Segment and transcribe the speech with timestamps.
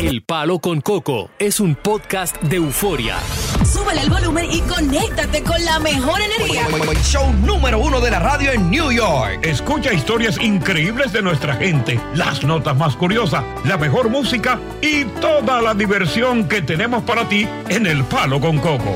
[0.00, 3.16] El Palo con Coco es un podcast de euforia.
[3.64, 6.66] Súbele el volumen y conéctate con la mejor energía.
[7.02, 9.38] Show número uno de la radio en New York.
[9.42, 15.62] Escucha historias increíbles de nuestra gente, las notas más curiosas, la mejor música y toda
[15.62, 18.94] la diversión que tenemos para ti en El Palo con Coco.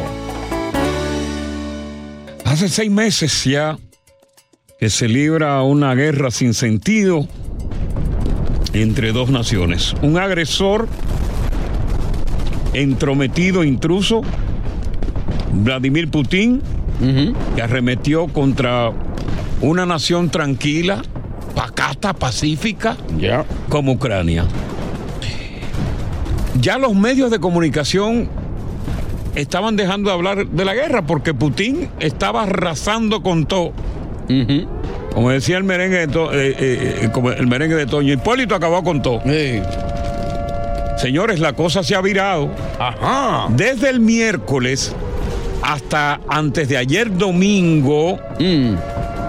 [2.45, 3.79] Hace seis meses ya
[4.79, 7.27] que se libra una guerra sin sentido
[8.73, 9.95] entre dos naciones.
[10.03, 10.89] Un agresor
[12.73, 14.23] entrometido, intruso,
[15.53, 16.63] Vladimir Putin,
[17.57, 18.93] que arremetió contra
[19.61, 21.03] una nación tranquila,
[21.55, 22.97] pacata, pacífica,
[23.69, 24.45] como Ucrania.
[26.61, 28.29] Ya los medios de comunicación
[29.35, 33.73] estaban dejando de hablar de la guerra porque Putin estaba arrasando con todo.
[35.13, 38.83] Como decía el merengue de, to- eh, eh, como el merengue de Toño, Hipólito acabó
[38.83, 39.21] con todo.
[40.99, 42.51] Señores, la cosa se ha virado.
[43.51, 44.95] Desde el miércoles
[45.63, 48.19] hasta antes de ayer domingo,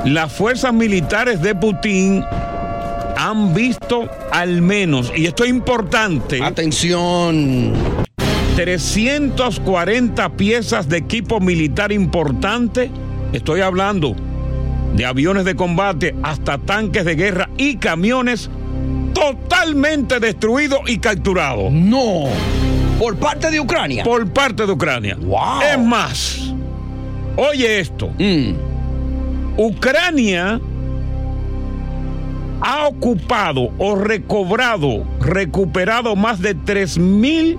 [0.06, 2.24] las fuerzas militares de Putin
[3.18, 6.42] han visto al menos, y esto es importante.
[6.44, 7.74] Atención.
[8.56, 12.90] 340 piezas de equipo militar importante.
[13.34, 14.16] Estoy hablando
[14.94, 18.50] de aviones de combate hasta tanques de guerra y camiones
[19.14, 21.72] totalmente destruidos y capturados.
[21.72, 22.26] No.
[23.00, 24.04] ¿Por parte de Ucrania?
[24.04, 25.18] Por parte de Ucrania.
[25.72, 26.54] Es más,
[27.36, 28.12] oye esto.
[29.58, 30.60] Ucrania
[32.62, 37.58] ha ocupado o recobrado, recuperado más de 3.000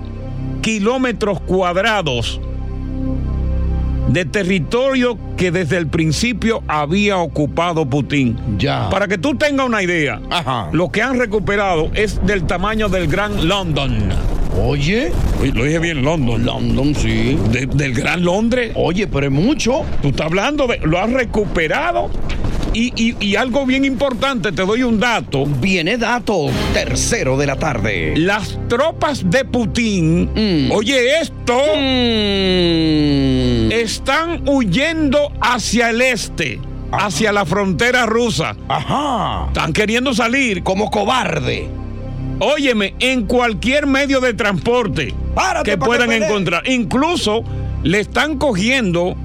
[0.61, 2.39] kilómetros cuadrados
[4.09, 8.37] de territorio que desde el principio había ocupado Putin.
[8.57, 8.89] Ya.
[8.89, 10.21] Para que tú tengas una idea,
[10.71, 14.09] lo que han recuperado es del tamaño del Gran London.
[14.61, 15.11] Oye.
[15.53, 16.45] Lo dije bien, London.
[16.45, 17.39] London, sí.
[17.49, 18.71] del Gran Londres.
[18.75, 19.83] Oye, pero es mucho.
[20.01, 20.77] Tú estás hablando de.
[20.79, 22.09] Lo has recuperado.
[22.73, 25.45] Y, y- y algo bien importante, te doy un dato.
[25.45, 28.13] Viene dato tercero de la tarde.
[28.17, 31.55] Las tropas de Putin, oye esto,
[33.71, 36.59] están huyendo hacia el este,
[36.91, 38.55] hacia la frontera rusa.
[38.67, 39.45] Ajá.
[39.47, 41.67] Están queriendo salir como cobarde.
[42.39, 45.13] Óyeme, en cualquier medio de transporte
[45.63, 46.67] que puedan encontrar.
[46.67, 47.43] Incluso
[47.83, 49.15] le están cogiendo,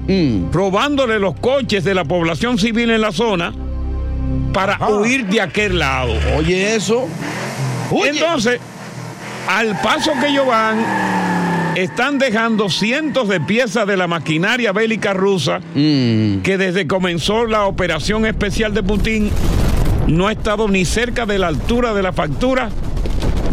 [0.51, 3.53] robándole los coches de la población civil en la zona
[4.53, 6.13] para huir de aquel lado.
[6.37, 7.07] Oye, eso.
[8.05, 8.59] Entonces,
[9.47, 10.83] al paso que ellos van,
[11.75, 18.25] están dejando cientos de piezas de la maquinaria bélica rusa que desde comenzó la operación
[18.25, 19.31] especial de Putin
[20.07, 22.69] no ha estado ni cerca de la altura de la factura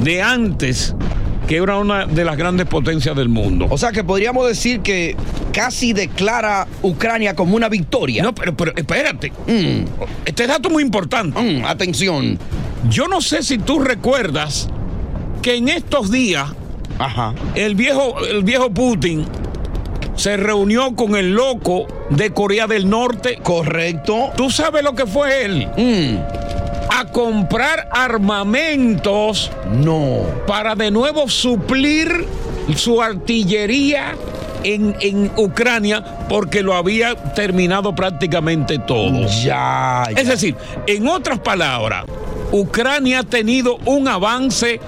[0.03, 0.95] de antes,
[1.47, 3.67] que era una de las grandes potencias del mundo.
[3.71, 5.17] O sea que podríamos decir que
[5.53, 8.23] casi declara Ucrania como una victoria.
[8.23, 9.33] No, pero, pero espérate.
[10.25, 11.63] Este dato es muy importante.
[11.65, 12.39] atención.
[12.91, 14.69] Yo no sé si tú recuerdas
[15.43, 16.51] que en estos días
[17.55, 19.25] El, viejo, el viejo Putin
[20.17, 23.39] se reunió con el loco de Corea del Norte.
[23.43, 24.33] Correcto.
[24.37, 25.69] ¿Tú sabes lo que fue él?
[26.99, 29.51] A comprar armamentos.
[29.71, 30.21] No.
[30.47, 32.25] Para de nuevo suplir
[32.75, 34.15] su artillería
[34.65, 39.27] en, en Ucrania porque lo había terminado prácticamente todo.
[39.45, 40.57] Ya, Es decir,
[40.87, 42.05] en otras palabras,
[42.51, 44.81] Ucrania ha tenido un avance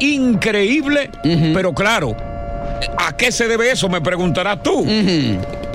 [0.00, 1.10] increíble,
[1.54, 2.14] pero claro,
[2.98, 3.88] ¿a qué se debe eso?
[3.88, 4.84] Me preguntarás tú.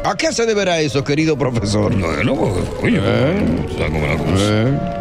[0.06, 1.94] ¿A qué se deberá eso, querido profesor?
[1.98, 2.34] Bueno,
[2.84, 4.99] oye, Ah,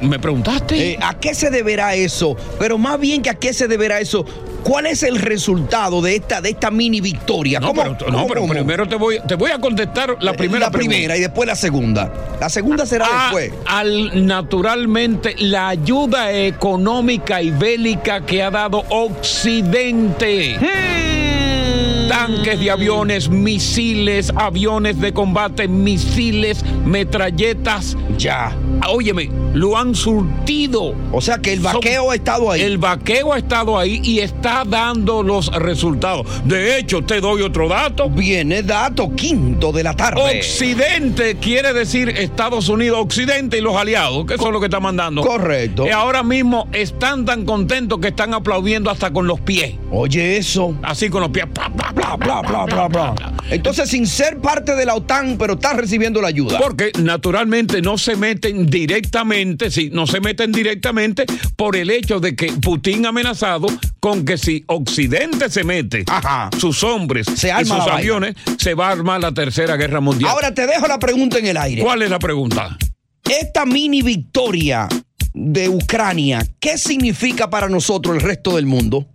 [0.00, 0.92] ¿Me preguntaste?
[0.92, 2.36] Eh, ¿A qué se deberá eso?
[2.58, 4.24] Pero más bien que a qué se deberá eso.
[4.62, 7.60] ¿Cuál es el resultado de esta, de esta mini victoria?
[7.60, 8.52] No, ¿Cómo- pero, no, cómo- pero cómo?
[8.54, 10.94] primero te voy, te voy a contestar la primera la pregunta.
[10.94, 12.10] primera y después la segunda.
[12.40, 13.52] La segunda será Ah, después.
[13.66, 20.56] al naturalmente la ayuda económica y bélica que ha dado Occidente.
[22.08, 27.96] Tanques de aviones, misiles, aviones de combate, misiles, metralletas.
[28.16, 28.56] Ya.
[28.88, 30.94] Óyeme, lo han surtido.
[31.12, 32.60] O sea que el Son- vaqueo ha estado ahí.
[32.62, 36.26] El vaqueo ha estado ahí y está dando los resultados.
[36.44, 38.10] De hecho, te doy otro dato.
[38.10, 40.20] Viene dato quinto de la tarde.
[40.38, 45.22] Occidente quiere decir Estados Unidos, Occidente y los aliados, que son los que están mandando.
[45.22, 45.86] Correcto.
[45.86, 49.74] Y ahora mismo están tan contentos que están aplaudiendo hasta con los pies.
[49.90, 50.74] Oye eso.
[50.82, 51.46] Así con los pies.
[51.52, 53.32] Bla, bla, Bla, bla, bla, bla, bla.
[53.50, 56.58] Entonces, sin ser parte de la OTAN, pero estás recibiendo la ayuda.
[56.60, 61.24] Porque naturalmente no se meten directamente, sí, no se meten directamente
[61.56, 63.66] por el hecho de que Putin ha amenazado
[64.00, 66.50] con que si Occidente se mete, Ajá.
[66.58, 67.94] sus hombres Se y sus vaina.
[67.94, 70.30] aviones, se va a armar la tercera guerra mundial.
[70.30, 71.82] Ahora te dejo la pregunta en el aire.
[71.82, 72.76] ¿Cuál es la pregunta?
[73.24, 74.88] Esta mini victoria
[75.32, 79.08] de Ucrania, ¿qué significa para nosotros el resto del mundo?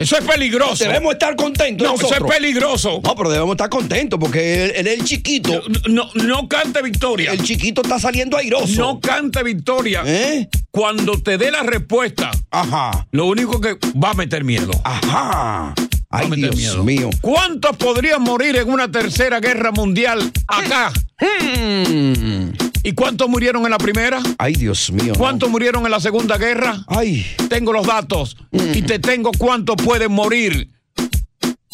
[0.00, 0.82] Eso es peligroso.
[0.82, 3.02] Debemos estar contentos No, eso es peligroso.
[3.04, 5.62] No, pero debemos estar contentos porque él, él es el chiquito.
[5.90, 7.32] No, no cante victoria.
[7.32, 8.80] El chiquito está saliendo airoso.
[8.80, 10.02] No cante victoria.
[10.06, 10.48] ¿Eh?
[10.70, 13.06] Cuando te dé la respuesta, Ajá.
[13.10, 14.70] lo único que va a meter miedo.
[14.84, 15.74] Ajá.
[16.08, 16.82] Ay, Dios miedo.
[16.82, 17.10] mío.
[17.20, 20.92] ¿Cuántos podrían morir en una tercera guerra mundial acá?
[21.20, 22.69] Hmm.
[22.82, 24.20] ¿Y cuántos murieron en la primera?
[24.38, 25.12] Ay, Dios mío.
[25.12, 25.18] no.
[25.18, 26.82] ¿Cuántos murieron en la segunda guerra?
[26.86, 27.26] Ay.
[27.48, 30.70] Tengo los datos y te tengo cuántos pueden morir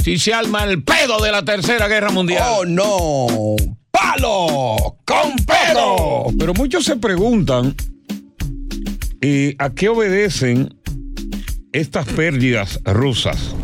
[0.03, 2.45] si se arma el pedo de la tercera guerra mundial.
[2.49, 3.57] Oh, no.
[3.91, 4.99] ¡Palo!
[5.05, 6.27] ¡Con pedo!
[6.39, 7.75] Pero muchos se preguntan
[9.21, 10.77] eh, a qué obedecen
[11.73, 13.55] estas pérdidas rusas.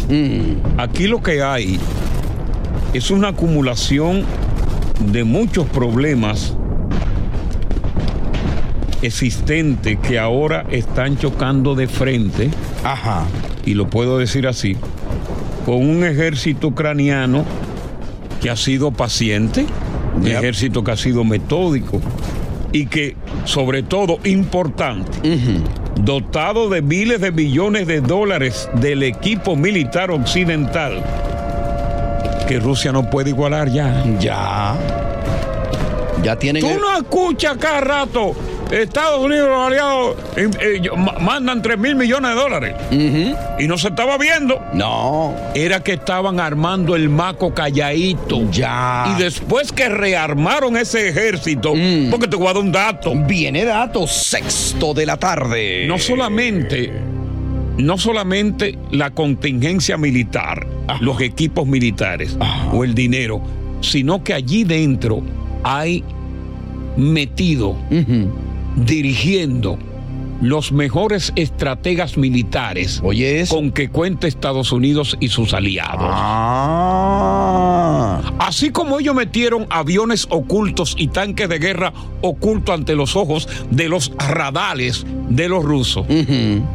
[0.78, 1.78] Aquí lo que hay
[2.92, 4.24] es una acumulación
[5.12, 6.56] de muchos problemas
[9.02, 12.50] existentes que ahora están chocando de frente,
[12.84, 13.24] Ajá.
[13.66, 14.76] y lo puedo decir así,
[15.66, 17.44] con un ejército ucraniano
[18.40, 19.66] que ha sido paciente,
[20.16, 20.38] un Yep.
[20.38, 22.00] ejército que ha sido metódico
[22.72, 25.18] y que, sobre todo, importante,
[26.00, 31.02] dotado de miles de millones de dólares del equipo militar occidental,
[32.48, 34.02] que Rusia no puede igualar ya.
[34.20, 34.74] Ya.
[36.22, 36.62] Ya tienen.
[36.62, 38.34] Tú el- no escuchas cada rato.
[38.72, 40.90] Estados Unidos los aliados eh, eh,
[41.20, 42.74] mandan 3 mil millones de dólares.
[43.58, 44.60] Y no se estaba viendo.
[44.72, 45.34] No.
[45.54, 48.50] Era que estaban armando el maco calladito.
[48.50, 49.14] Ya.
[49.14, 52.10] Y después que rearmaron ese ejército, Mm.
[52.10, 53.12] porque te voy a dar un dato.
[53.14, 55.84] Viene dato sexto de la tarde.
[55.86, 56.92] No solamente,
[57.78, 60.66] no solamente la contingencia militar,
[61.00, 62.70] los equipos militares Ajá.
[62.72, 63.40] o el dinero,
[63.80, 65.22] sino que allí dentro
[65.62, 66.02] hay
[66.96, 68.30] metido, Ujú.
[68.76, 69.78] Dirigiendo
[70.40, 76.10] los mejores estrategas militares Oye, con que cuenta Estados Unidos y sus aliados.
[77.04, 78.20] Ah.
[78.40, 81.92] Así como ellos metieron aviones ocultos y tanques de guerra
[82.22, 86.06] ocultos ante los ojos de los radares de los rusos,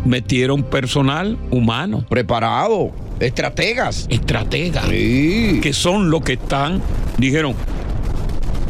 [0.06, 2.92] metieron personal humano, Preparado.
[3.20, 4.06] Estrategas.
[4.10, 5.60] estrategas, Sí.
[5.62, 6.82] que son los que están,
[7.18, 7.56] dijeron,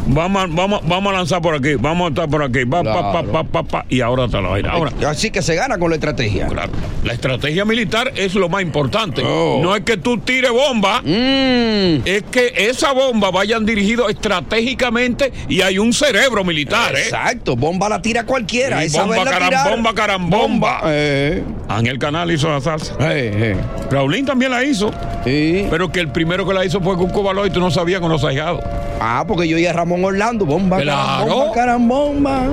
[0.08, 3.32] vamos, a- vamos, vamos a lanzar por aquí, vamos a estar por aquí, pa, Claro.
[3.32, 4.72] pa, pa, pa, y ahora está la vaina.
[4.72, 6.48] Ahora, Así que se gana con la estrategia.
[6.48, 6.72] claro,
[7.04, 9.22] la estrategia militar es lo más importante.
[9.26, 9.60] Oh.
[9.62, 11.02] No es que tú tires bomba.
[11.02, 12.02] Mm.
[12.06, 17.02] Es que esa bomba vayan dirigido estratégicamente y hay un cerebro militar, ¿eh?
[17.04, 17.56] Exacto.
[17.56, 18.84] Bomba la tira cualquiera.
[18.84, 20.82] Esa bomba, carambomba, carambomba.
[20.86, 21.44] Eh.
[21.70, 22.96] Ángel Canal hizo la salsa.
[23.02, 23.56] Eh,
[23.92, 24.92] Raulín también la hizo,
[25.26, 25.62] eh.
[25.64, 25.68] Sí.
[25.70, 28.24] pero que el primero que la hizo fue Cuco Baloy, tú no sabías con los
[28.24, 28.62] ahijados.
[29.00, 31.52] Ah, porque yo y a Ramón Orlando, bomba, Claro.
[31.54, 32.44] carambomba, carambomba.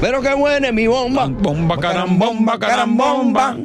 [0.00, 1.26] Pero qué buena es mi bomba.
[1.26, 3.56] Bomba, carambomba, carambomba.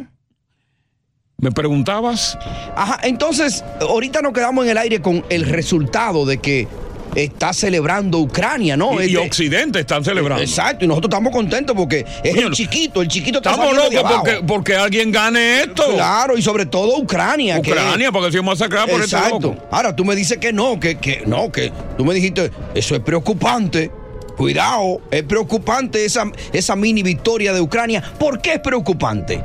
[1.39, 2.37] Me preguntabas,
[2.75, 6.67] Ajá, entonces, ahorita nos quedamos en el aire con el resultado de que
[7.15, 8.93] está celebrando Ucrania, ¿no?
[9.01, 10.43] y, y Este- Occidente están celebrando.
[10.43, 13.95] Exacto, y nosotros estamos contentos porque es el chiquito, el chiquito está Estamos de locos
[13.97, 14.23] abajo.
[14.23, 15.83] porque, porque alguien gane esto.
[15.93, 17.61] Claro, y sobre todo Ucrania.
[17.61, 19.39] que- Ucrania, porque si masacrada por este Exacto.
[19.53, 19.67] loco.
[19.71, 23.01] Ahora tú me dices que no, que, que no, que tú me dijiste, eso es
[23.01, 23.91] preocupante.
[24.37, 28.03] Cuidado, es preocupante esa, esa mini victoria de Ucrania.
[28.19, 29.43] ¿Por qué es preocupante?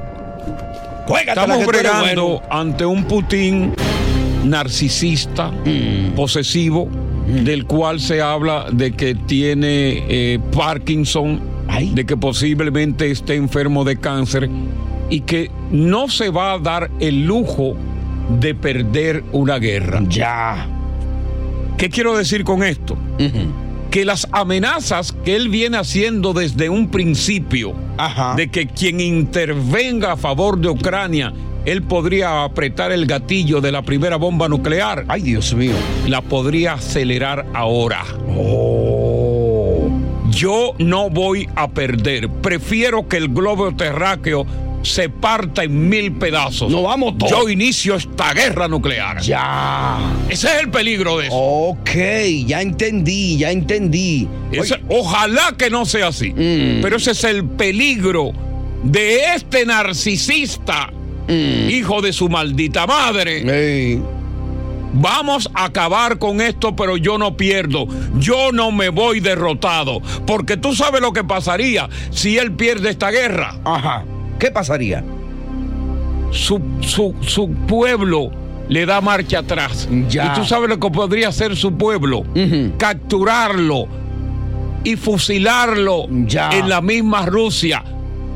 [1.06, 2.42] Juégatela, Estamos bregando bueno.
[2.50, 3.74] ante un Putin
[4.44, 6.14] narcisista, Mm.
[6.14, 6.88] posesivo,
[7.26, 11.90] del cual se habla de que tiene eh, Parkinson, Ay.
[11.94, 14.48] de que posiblemente esté enfermo de cáncer
[15.10, 17.76] y que no se va a dar el lujo
[18.40, 20.02] de perder una guerra.
[20.08, 20.66] Ya.
[21.76, 22.96] ¿Qué quiero decir con esto?
[23.90, 28.34] Que las amenazas que él viene haciendo desde un principio, Ajá.
[28.36, 31.32] de que quien intervenga a favor de Ucrania,
[31.64, 35.74] él podría apretar el gatillo de la primera bomba nuclear, Ay, Dios mío.
[36.06, 38.04] la podría acelerar ahora.
[38.28, 39.88] Oh.
[40.30, 42.28] Yo no voy a perder.
[42.28, 44.46] Prefiero que el globo terráqueo
[44.82, 46.70] se parta en mil pedazos.
[46.72, 47.30] No vamos todos.
[47.30, 49.20] Yo inicio esta guerra nuclear.
[49.20, 49.98] Ya.
[50.28, 51.36] Ese es el peligro de eso.
[51.36, 51.90] Ok,
[52.46, 54.26] ya entendí, ya entendí.
[54.50, 56.30] Ese- ojalá que no sea así.
[56.30, 56.80] Mm.
[56.82, 58.32] Pero ese es el peligro
[58.82, 60.90] de este narcisista,
[61.28, 61.70] Mm.
[61.70, 64.00] hijo de su maldita madre.
[64.94, 67.86] Vamos a acabar con esto, pero yo no pierdo.
[68.18, 70.02] Yo no me voy derrotado.
[70.26, 73.56] Porque tú sabes lo que pasaría si él pierde esta guerra.
[73.64, 74.04] Ajá.
[74.38, 75.02] ¿Qué pasaría?
[76.30, 78.30] Su, su- su pueblo
[78.68, 79.88] le da marcha atrás.
[80.10, 80.26] Ya.
[80.34, 82.24] Y tú sabes lo que podría hacer su pueblo.
[82.78, 83.86] Capturarlo
[84.84, 86.50] y fusilarlo Ya.
[86.50, 87.82] en la misma Rusia.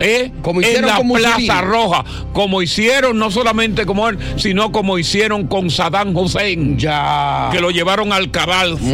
[0.00, 0.32] ¿Eh?
[0.42, 1.46] Como en hicieron la con Mussolini.
[1.46, 7.48] Plaza Roja, como hicieron no solamente como él, sino como hicieron con Saddam Hussein, Ya.
[7.52, 8.84] que lo llevaron al cadalso.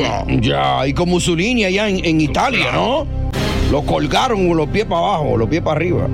[0.41, 0.87] Ya.
[0.87, 3.07] Y con Mussolini allá en, en Italia, ¿no?
[3.71, 6.07] Lo colgaron con los pies para abajo, los pies para arriba.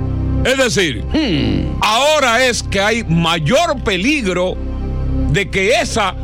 [0.45, 1.77] Es decir, Hmm.
[1.81, 4.55] ahora es que hay mayor peligro
[5.31, 6.15] de que esa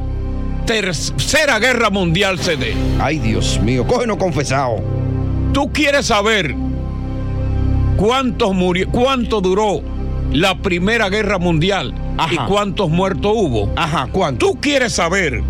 [0.65, 2.73] tercera guerra mundial se dé.
[2.99, 3.85] Ay, Dios mío.
[3.85, 4.77] Cógenos confesado.
[5.53, 6.55] ¿Tú quieres saber
[7.97, 9.81] cuántos murió, cuánto duró
[10.31, 12.33] la primera guerra mundial Ajá.
[12.33, 13.71] y cuántos muertos hubo?
[13.75, 14.47] Ajá, ¿cuánto?
[14.47, 15.41] ¿Tú quieres saber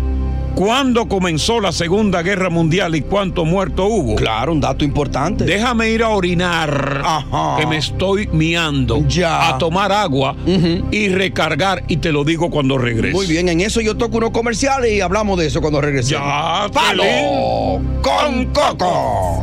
[0.54, 4.14] cuándo comenzó la segunda guerra mundial y cuántos muertos hubo?
[4.16, 5.44] Claro, un dato importante.
[5.44, 7.56] Déjame ir a orinar, Ajá.
[7.58, 9.48] que me estoy miando, Ya.
[9.48, 10.36] a tomar agua
[10.90, 13.14] y recargar y te lo digo cuando regrese.
[13.14, 16.26] Muy bien, en eso yo toco unos comerciales y hablamos de eso cuando regresemos.
[16.28, 17.02] Ya, ¡Palo
[18.02, 19.42] con coco!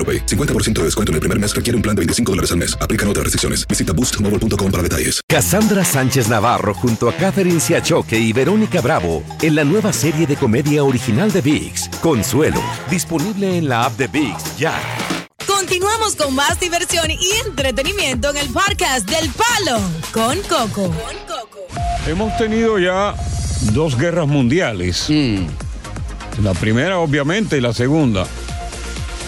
[0.00, 0.24] AroPay.
[0.24, 2.74] 50% de descuento en el primer mes requiere un plan de 25 dólares al mes.
[2.80, 3.66] Aplican otras restricciones.
[3.68, 5.20] Visita boostmobile.com para detalles.
[5.28, 10.36] Cassandra Sánchez Navarro junto a Catherine Siachoque y Verónica Bravo en la nueva serie de
[10.36, 14.74] comedia original de VIX, Consuelo, disponible en la app de VIX ya.
[15.46, 19.80] Continuamos con más diversión y entretenimiento en el podcast del Palo
[20.12, 20.92] con Coco.
[22.06, 23.14] Hemos tenido ya
[23.72, 25.06] dos guerras mundiales.
[26.42, 28.26] La primera, obviamente, y la segunda.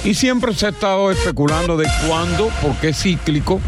[0.04, 3.60] Y siempre se ha estado especulando de cuándo, porque es cíclico,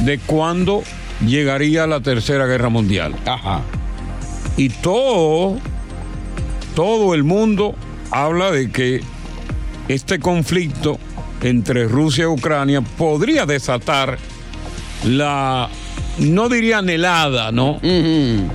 [0.00, 0.82] de cuándo
[1.26, 3.14] llegaría la tercera guerra mundial.
[3.26, 3.62] Ajá.
[4.56, 5.58] Y todo,
[6.74, 7.74] todo el mundo
[8.10, 9.02] habla de que
[9.88, 10.98] este conflicto
[11.42, 14.18] entre Rusia y Ucrania podría desatar
[15.04, 15.68] la,
[16.18, 17.80] no diría anhelada, ¿no?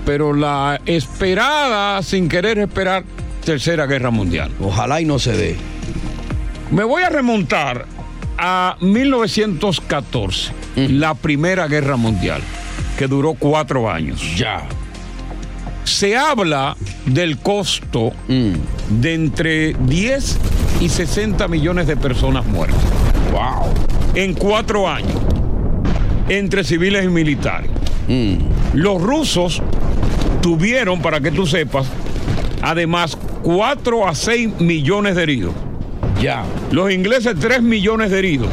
[0.05, 3.03] Pero la esperada, sin querer esperar,
[3.43, 4.51] tercera guerra mundial.
[4.61, 5.74] Ojalá y no se dé.
[6.71, 7.85] Me voy a remontar
[8.37, 12.41] a 1914, la primera guerra mundial,
[12.97, 14.35] que duró cuatro años.
[14.35, 14.63] Ya.
[15.83, 20.37] Se habla del costo de entre 10
[20.81, 22.81] y 60 millones de personas muertas.
[23.31, 23.71] Wow.
[24.15, 25.21] En cuatro años,
[26.27, 27.69] entre civiles y militares.
[28.73, 29.61] Los rusos
[30.41, 31.87] tuvieron, para que tú sepas,
[32.61, 35.53] además 4 a 6 millones de heridos.
[36.21, 36.43] Ya.
[36.71, 38.49] Los ingleses 3 millones de heridos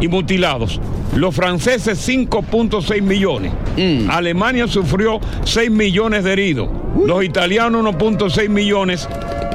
[0.00, 0.80] y mutilados.
[1.16, 3.52] Los franceses 5.6 millones.
[4.08, 6.68] Alemania sufrió 6 millones de heridos.
[7.06, 9.08] Los italianos 1.6 millones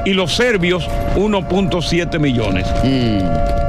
[0.04, 2.66] y los serbios 1.7 millones.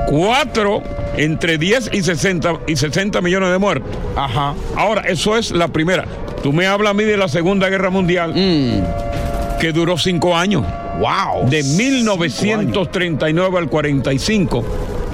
[0.09, 0.81] Cuatro
[1.17, 3.89] entre 10 y 60, y 60 millones de muertos.
[4.15, 4.53] Ajá.
[4.75, 6.05] Ahora, eso es la primera.
[6.43, 9.59] Tú me hablas a mí de la Segunda Guerra Mundial, Mm.
[9.59, 10.63] que duró cinco años.
[10.99, 11.49] ¡Wow!
[11.49, 14.65] de 1939 al 45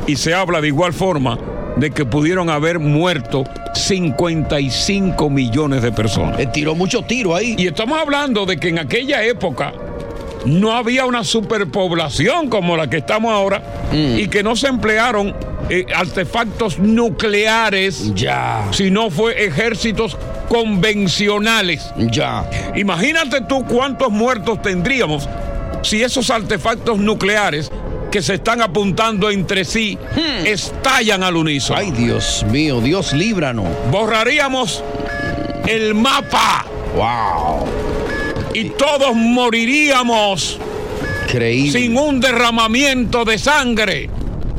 [0.08, 1.38] y se habla de igual forma
[1.78, 6.40] de que pudieron haber muerto 55 millones de personas.
[6.40, 7.56] Él tiró mucho tiro ahí.
[7.58, 9.74] Y estamos hablando de que en aquella época
[10.46, 13.62] no había una superpoblación como la que estamos ahora
[13.94, 15.34] y que no se emplearon
[15.70, 18.66] eh, artefactos nucleares, Ya.
[18.72, 20.18] sino fue ejércitos
[20.50, 21.92] convencionales.
[22.12, 22.50] Ya.
[22.76, 25.30] Imagínate tú cuántos muertos tendríamos
[25.82, 27.72] si esos artefactos nucleares
[28.12, 29.98] que se están apuntando entre sí
[30.46, 31.80] estallan al unísono.
[31.80, 33.68] Ay, Dios mío, Dios líbranos.
[33.90, 34.84] Borraríamos
[35.68, 37.66] el mapa ¡Wow!
[38.54, 40.60] y todos moriríamos
[41.28, 41.80] Increíble.
[41.80, 44.10] sin un derramamiento de sangre.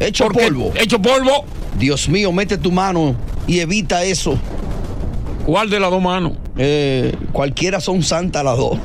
[0.01, 0.73] Hecho Porque- polvo.
[0.75, 1.45] Hecho polvo.
[1.79, 3.15] Dios mío, mete tu mano
[3.47, 4.39] y evita eso.
[5.45, 6.33] ¿Cuál de las dos manos?
[6.57, 8.79] Eh, cualquiera son santas las dos.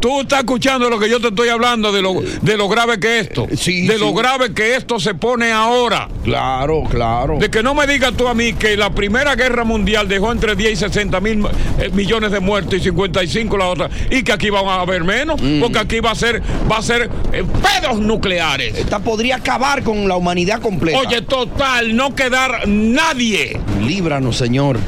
[0.00, 3.18] Tú estás escuchando lo que yo te estoy hablando de lo, de lo grave que
[3.20, 3.46] es esto.
[3.54, 4.00] Sí, de sí.
[4.00, 6.08] lo grave que esto se pone ahora.
[6.24, 7.36] Claro, claro.
[7.38, 10.56] De que no me digas tú a mí que la Primera Guerra Mundial dejó entre
[10.56, 11.44] 10 y 60 mil
[11.78, 13.90] eh, millones de muertos y 55 la otra.
[14.10, 15.60] Y que aquí van a haber menos, Mm.
[15.60, 18.76] porque aquí va a ser, va a ser eh, pedos nucleares.
[18.78, 20.98] Esta podría acabar con la humanidad completa.
[20.98, 23.60] Oye, total, no quedar nadie.
[23.86, 24.78] líbranos, Señor.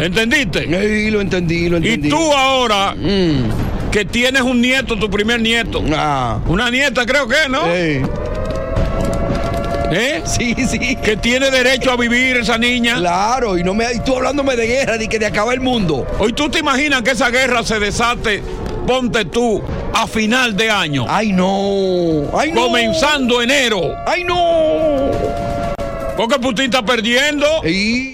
[0.00, 0.60] ¿Entendiste?
[0.64, 2.08] Ey, lo entendí, lo Y entendí.
[2.08, 3.90] tú ahora Mm.
[3.90, 5.82] que tienes un nieto, tu primer nieto.
[5.94, 6.38] Ah.
[6.46, 7.66] Una nieta creo que, ¿no?
[7.72, 8.02] Ey.
[9.92, 10.22] ¿Eh?
[10.26, 10.96] Sí, sí.
[10.96, 12.96] Que tiene derecho a vivir esa niña.
[12.98, 16.06] Claro, y no me y tú hablándome de guerra, ni que de acabar el mundo.
[16.18, 18.42] Hoy tú te imaginas que esa guerra se desate,
[18.88, 21.06] ponte tú, a final de año.
[21.08, 22.24] Ay, no.
[22.36, 22.62] Ay, no.
[22.66, 23.94] Comenzando enero.
[24.06, 25.10] Ay, no.
[26.16, 27.46] Porque Putin está perdiendo.
[27.64, 28.13] Y